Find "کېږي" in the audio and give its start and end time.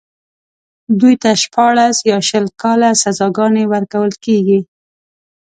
4.25-4.59